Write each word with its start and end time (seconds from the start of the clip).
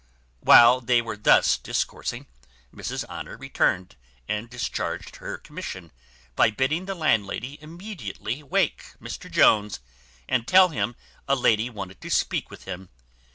While 0.39 0.81
they 0.81 0.99
were 0.99 1.15
thus 1.15 1.59
discoursing, 1.59 2.25
Mrs 2.73 3.05
Honour 3.05 3.37
returned 3.37 3.97
and 4.27 4.49
discharged 4.49 5.17
her 5.17 5.37
commission, 5.37 5.91
by 6.35 6.49
bidding 6.49 6.85
the 6.85 6.95
landlady 6.95 7.59
immediately 7.61 8.41
wake 8.41 8.83
Mr 8.99 9.29
Jones, 9.29 9.79
and 10.27 10.47
tell 10.47 10.69
him 10.69 10.95
a 11.27 11.35
lady 11.35 11.69
wanted 11.69 12.01
to 12.01 12.09
speak 12.09 12.49
with 12.49 12.63
him. 12.63 12.89